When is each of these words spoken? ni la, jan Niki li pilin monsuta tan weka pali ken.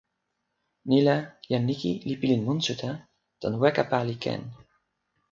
ni 0.89 0.99
la, 1.07 1.13
jan 1.51 1.63
Niki 1.67 1.91
li 2.07 2.13
pilin 2.21 2.45
monsuta 2.45 2.89
tan 3.41 3.53
weka 3.61 3.83
pali 3.91 4.15
ken. 4.23 4.41